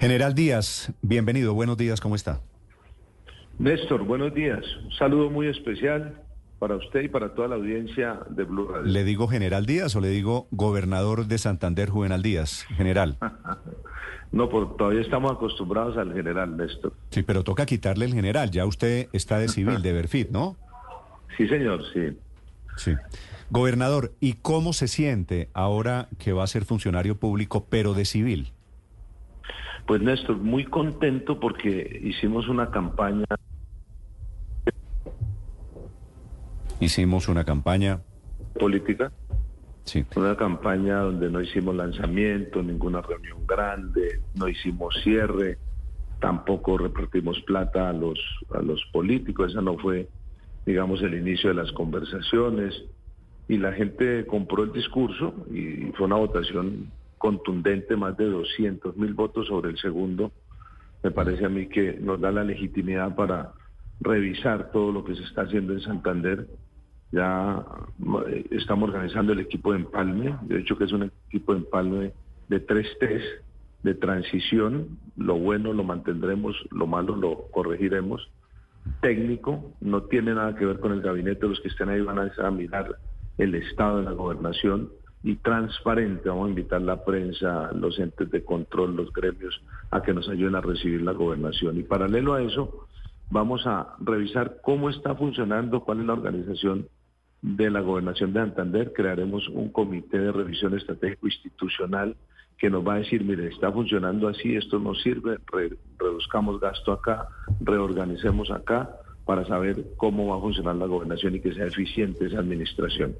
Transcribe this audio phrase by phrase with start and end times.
[0.00, 2.40] General Díaz, bienvenido, buenos días, ¿cómo está?
[3.58, 4.64] Néstor, buenos días.
[4.84, 6.22] Un saludo muy especial
[6.60, 8.86] para usted y para toda la audiencia de Blue Radio.
[8.86, 12.64] ¿Le digo General Díaz o le digo Gobernador de Santander, Juvenal Díaz?
[12.76, 13.18] General.
[14.32, 16.92] no, porque todavía estamos acostumbrados al general, Néstor.
[17.10, 18.52] Sí, pero toca quitarle el general.
[18.52, 20.56] Ya usted está de civil, de Berfit, ¿no?
[21.36, 22.18] Sí, señor, sí.
[22.76, 22.94] Sí.
[23.50, 28.52] Gobernador, ¿y cómo se siente ahora que va a ser funcionario público, pero de civil?
[29.88, 33.24] Pues Néstor, muy contento porque hicimos una campaña.
[36.78, 38.02] Hicimos una campaña
[38.60, 39.10] política.
[39.84, 40.04] Sí.
[40.14, 45.56] Una campaña donde no hicimos lanzamiento, ninguna reunión grande, no hicimos cierre,
[46.20, 48.18] tampoco repartimos plata a los,
[48.52, 50.06] a los políticos, esa no fue,
[50.66, 52.74] digamos, el inicio de las conversaciones.
[53.48, 59.14] Y la gente compró el discurso y fue una votación contundente, más de 200 mil
[59.14, 60.32] votos sobre el segundo,
[61.02, 63.52] me parece a mí que nos da la legitimidad para
[64.00, 66.46] revisar todo lo que se está haciendo en Santander.
[67.12, 67.64] Ya
[68.28, 72.12] eh, estamos organizando el equipo de empalme, de hecho que es un equipo de empalme
[72.48, 73.24] de tres test
[73.82, 78.28] de transición, lo bueno lo mantendremos, lo malo lo corregiremos.
[79.00, 82.50] Técnico, no tiene nada que ver con el gabinete, los que estén ahí van a
[82.50, 82.96] mirar
[83.36, 84.90] el estado de la gobernación
[85.22, 86.28] y transparente.
[86.28, 90.54] Vamos a invitar la prensa, los entes de control, los gremios, a que nos ayuden
[90.54, 91.78] a recibir la gobernación.
[91.78, 92.86] Y paralelo a eso,
[93.30, 96.88] vamos a revisar cómo está funcionando, cuál es la organización
[97.42, 98.92] de la gobernación de Santander.
[98.92, 102.16] Crearemos un comité de revisión estratégico institucional
[102.58, 105.38] que nos va a decir, mire, está funcionando así, esto no sirve,
[105.96, 107.28] reduzcamos gasto acá,
[107.60, 108.90] reorganicemos acá
[109.24, 113.14] para saber cómo va a funcionar la gobernación y que sea eficiente esa administración.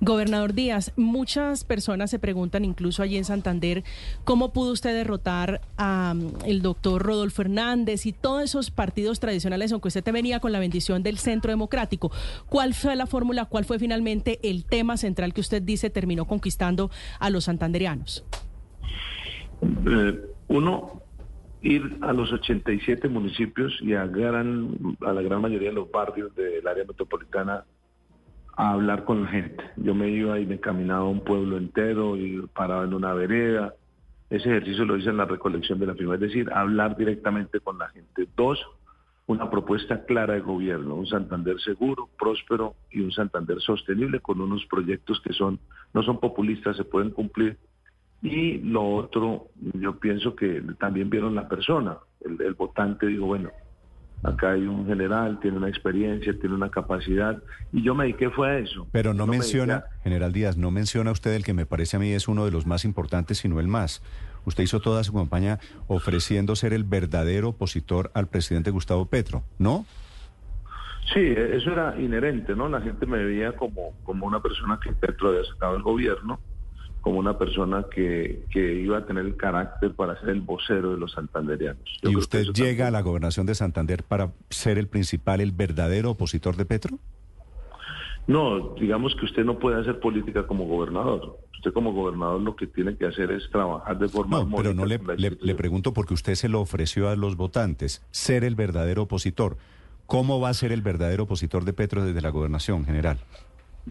[0.00, 3.82] Gobernador Díaz, muchas personas se preguntan, incluso allí en Santander,
[4.24, 9.88] cómo pudo usted derrotar al el doctor Rodolfo Hernández y todos esos partidos tradicionales, aunque
[9.88, 12.10] usted te venía con la bendición del Centro Democrático.
[12.48, 13.46] ¿Cuál fue la fórmula?
[13.46, 18.24] ¿Cuál fue finalmente el tema central que usted dice terminó conquistando a los santanderianos?
[19.62, 21.02] Eh, uno,
[21.62, 26.34] ir a los 87 municipios y a, gran, a la gran mayoría de los barrios
[26.34, 27.64] del área metropolitana
[28.56, 29.62] a hablar con la gente.
[29.76, 33.74] Yo me iba y me caminaba a un pueblo entero y paraba en una vereda.
[34.30, 37.78] Ese ejercicio lo hice en la recolección de la firma, es decir, hablar directamente con
[37.78, 38.26] la gente.
[38.36, 38.58] Dos,
[39.26, 44.64] una propuesta clara de gobierno, un Santander seguro, próspero y un Santander sostenible con unos
[44.66, 45.60] proyectos que son
[45.92, 47.58] no son populistas, se pueden cumplir.
[48.22, 53.50] Y lo otro, yo pienso que también vieron la persona, el, el votante dijo, bueno,
[54.26, 57.40] Acá hay un general, tiene una experiencia, tiene una capacidad,
[57.72, 58.88] y yo me dediqué fue a eso.
[58.90, 62.26] Pero no, menciona, general Díaz, no menciona usted el que me parece a mí es
[62.26, 64.02] uno de los más importantes, sino el más.
[64.44, 69.86] Usted hizo toda su campaña ofreciendo ser el verdadero opositor al presidente Gustavo Petro, ¿no?
[71.14, 72.68] Sí, eso era inherente, ¿no?
[72.68, 76.40] La gente me veía como, como una persona que Petro había sacado el gobierno
[77.06, 81.12] como una persona que, iba a tener el carácter para ser el vocero de los
[81.12, 82.00] santanderianos.
[82.02, 86.56] ¿Y usted llega a la gobernación de Santander para ser el principal, el verdadero opositor
[86.56, 86.98] de Petro?
[88.26, 91.38] No, digamos que usted no puede hacer política como gobernador.
[91.54, 94.40] Usted como gobernador lo que tiene que hacer es trabajar de forma...
[94.40, 98.42] No, pero no le, le pregunto porque usted se lo ofreció a los votantes, ser
[98.42, 99.58] el verdadero opositor.
[100.06, 103.20] ¿Cómo va a ser el verdadero opositor de Petro desde la gobernación general?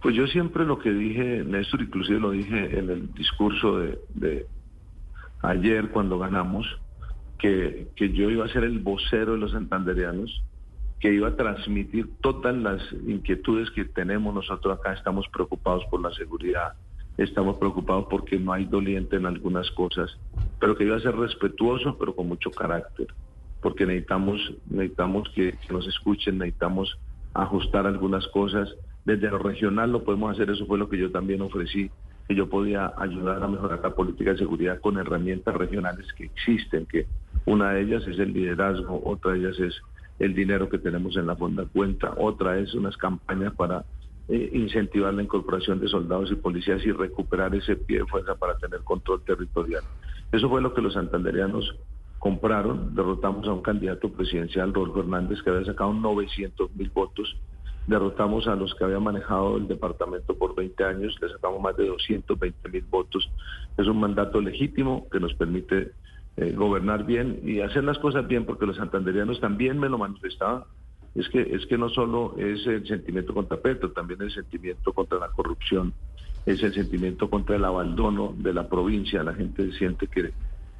[0.00, 4.46] Pues yo siempre lo que dije, Néstor, inclusive lo dije en el discurso de,
[5.42, 6.66] ayer cuando ganamos,
[7.38, 10.42] que, que, yo iba a ser el vocero de los santandereanos,
[11.00, 14.92] que iba a transmitir todas las inquietudes que tenemos nosotros acá.
[14.92, 16.74] Estamos preocupados por la seguridad,
[17.18, 20.16] estamos preocupados porque no hay doliente en algunas cosas,
[20.60, 23.08] pero que iba a ser respetuoso, pero con mucho carácter,
[23.60, 26.96] porque necesitamos, necesitamos que nos escuchen, necesitamos
[27.34, 31.42] ajustar algunas cosas desde lo regional lo podemos hacer, eso fue lo que yo también
[31.42, 31.90] ofrecí,
[32.28, 36.86] que yo podía ayudar a mejorar la política de seguridad con herramientas regionales que existen,
[36.86, 37.06] que
[37.44, 39.74] una de ellas es el liderazgo, otra de ellas es
[40.18, 43.84] el dinero que tenemos en la fonda cuenta, otra es unas campañas para
[44.28, 48.56] eh, incentivar la incorporación de soldados y policías y recuperar ese pie de fuerza para
[48.56, 49.82] tener control territorial.
[50.30, 51.76] Eso fue lo que los santanderianos
[52.20, 57.36] compraron, derrotamos a un candidato presidencial, Rodolfo Hernández, que había sacado 900 mil votos
[57.86, 61.86] derrotamos a los que habían manejado el departamento por 20 años, le sacamos más de
[61.86, 63.28] 220 mil votos.
[63.76, 65.92] Es un mandato legítimo que nos permite
[66.36, 70.64] eh, gobernar bien y hacer las cosas bien, porque los santanderianos también me lo manifestaban.
[71.14, 75.18] Es que, es que no solo es el sentimiento contra Petro, también el sentimiento contra
[75.18, 75.92] la corrupción,
[76.46, 79.22] es el sentimiento contra el abandono de la provincia.
[79.22, 80.32] La gente siente que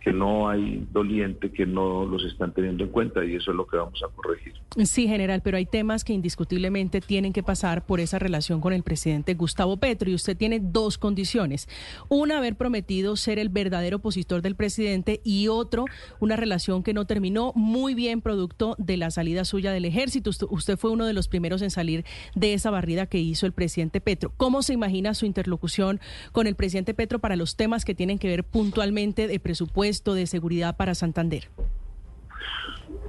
[0.00, 3.66] que no hay doliente, que no los están teniendo en cuenta y eso es lo
[3.66, 4.54] que vamos a corregir.
[4.84, 8.82] Sí, general, pero hay temas que indiscutiblemente tienen que pasar por esa relación con el
[8.82, 11.68] presidente Gustavo Petro y usted tiene dos condiciones.
[12.08, 15.84] Una, haber prometido ser el verdadero opositor del presidente y otro,
[16.18, 20.30] una relación que no terminó muy bien producto de la salida suya del ejército.
[20.48, 22.04] Usted fue uno de los primeros en salir
[22.34, 24.32] de esa barrida que hizo el presidente Petro.
[24.38, 26.00] ¿Cómo se imagina su interlocución
[26.32, 29.89] con el presidente Petro para los temas que tienen que ver puntualmente de presupuesto?
[29.90, 31.50] De seguridad para Santander?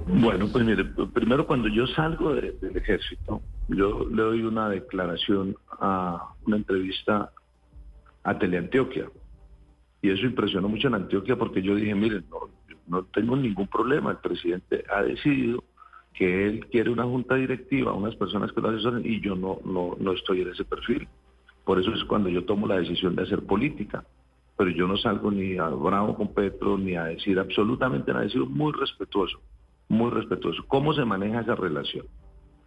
[0.06, 6.34] Bueno, pues mire, primero cuando yo salgo del ejército, yo le doy una declaración a
[6.44, 7.30] una entrevista
[8.24, 9.08] a Teleantioquia.
[10.02, 12.50] Y eso impresionó mucho en Antioquia porque yo dije, miren, no,
[12.88, 15.62] no tengo ningún problema, el presidente ha decidido
[16.14, 19.96] que él quiere una junta directiva, unas personas que lo asesoren y yo no, no,
[19.98, 21.06] no estoy en ese perfil.
[21.64, 24.04] Por eso es cuando yo tomo la decisión de hacer política
[24.56, 28.30] pero yo no salgo ni a bravo con Petro ni a decir absolutamente nada, he
[28.30, 29.40] sido muy respetuoso,
[29.88, 30.64] muy respetuoso.
[30.68, 32.06] ¿Cómo se maneja esa relación?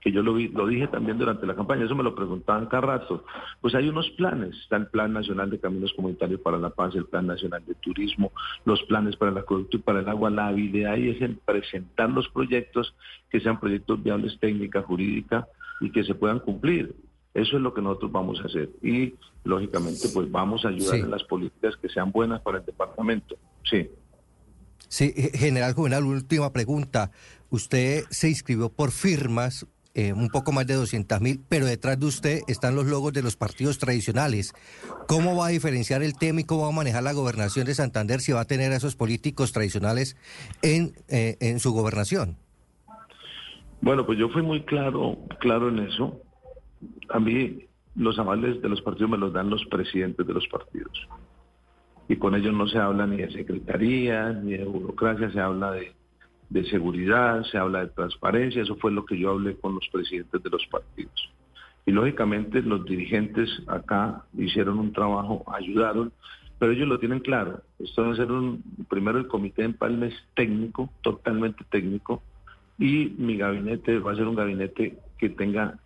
[0.01, 2.81] Que yo lo, vi, lo dije también durante la campaña, eso me lo preguntaban cada
[2.81, 3.23] rato.
[3.59, 7.05] Pues hay unos planes, está el Plan Nacional de Caminos Comunitarios para la Paz, el
[7.05, 8.31] Plan Nacional de Turismo,
[8.65, 10.29] los planes para el acueducto y para el agua.
[10.29, 12.93] La habilidad ahí es en presentar los proyectos
[13.31, 15.47] que sean proyectos viables técnica, jurídica
[15.81, 16.93] y que se puedan cumplir.
[17.35, 18.69] Eso es lo que nosotros vamos a hacer.
[18.81, 23.35] Y, lógicamente, pues vamos a ayudar en las políticas que sean buenas para el departamento.
[23.69, 23.89] Sí.
[24.87, 27.11] Sí, general Juvenal, última pregunta.
[27.49, 32.05] Usted se inscribió por firmas, eh, un poco más de 200 mil, pero detrás de
[32.05, 34.53] usted están los logos de los partidos tradicionales.
[35.05, 38.21] ¿Cómo va a diferenciar el tema y cómo va a manejar la gobernación de Santander
[38.21, 40.15] si va a tener a esos políticos tradicionales
[40.61, 42.37] en, eh, en su gobernación?
[43.81, 46.21] Bueno, pues yo fui muy claro, claro en eso
[47.09, 47.65] a mí
[47.95, 51.07] los avales de los partidos me los dan los presidentes de los partidos.
[52.07, 55.93] Y con ellos no se habla ni de secretaría, ni de burocracia, se habla de,
[56.65, 58.61] seguridad, se habla de transparencia.
[58.61, 61.33] Eso fue lo que yo hablé con los presidentes de los partidos.
[61.85, 66.11] Y lógicamente los dirigentes acá hicieron un trabajo, ayudaron,
[66.59, 67.61] pero ellos lo tienen claro.
[67.79, 72.21] Esto va a ser un, primero el comité de empalme es técnico, totalmente técnico,
[72.77, 75.79] y mi gabinete va a ser un gabinete que tenga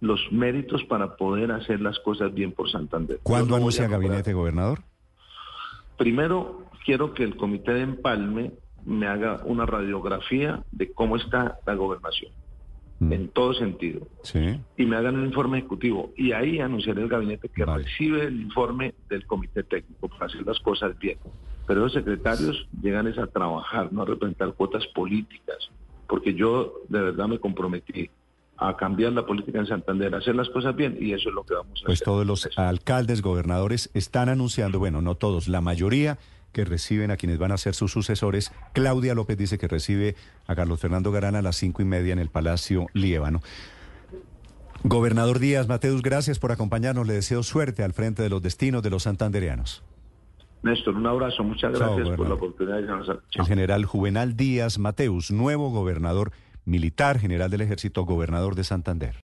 [0.00, 3.20] los méritos para poder hacer las cosas bien por Santander.
[3.22, 4.80] ¿Cuándo anuncia el gabinete, gobernador?
[5.96, 8.52] Primero, quiero que el comité de empalme
[8.84, 12.30] me haga una radiografía de cómo está la gobernación,
[13.00, 13.12] mm.
[13.12, 14.06] en todo sentido.
[14.22, 14.60] Sí.
[14.76, 16.12] Y me hagan un informe ejecutivo.
[16.16, 20.60] Y ahí anunciaré el gabinete que recibe el informe del comité técnico para hacer las
[20.60, 21.18] cosas bien.
[21.66, 25.70] Pero los secretarios llegan a trabajar, no a representar cuotas políticas,
[26.06, 28.08] porque yo de verdad me comprometí
[28.58, 31.44] a cambiar la política en Santander, a hacer las cosas bien y eso es lo
[31.44, 31.86] que vamos a pues hacer.
[31.86, 36.18] Pues todos los alcaldes, gobernadores están anunciando, bueno, no todos, la mayoría
[36.52, 38.50] que reciben a quienes van a ser sus sucesores.
[38.72, 40.16] Claudia López dice que recibe
[40.46, 43.42] a Carlos Fernando Garana a las cinco y media en el Palacio Líbano.
[44.82, 47.06] Gobernador Díaz Mateus, gracias por acompañarnos.
[47.06, 49.82] Le deseo suerte al frente de los destinos de los santandereanos.
[50.62, 51.44] Néstor, un abrazo.
[51.44, 56.32] Muchas gracias por la oportunidad de El general Juvenal Díaz Mateus, nuevo gobernador
[56.66, 59.14] militar, general del ejército, gobernador de Santander.